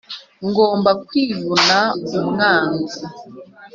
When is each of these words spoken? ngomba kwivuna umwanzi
ngomba 0.47 0.91
kwivuna 1.05 1.77
umwanzi 2.17 3.01